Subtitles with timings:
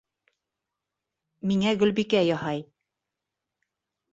[1.51, 2.67] Миңә Гөлбикә яһай.